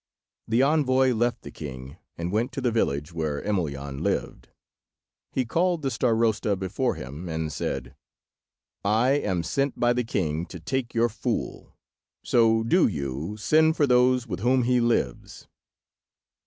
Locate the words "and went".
2.17-2.51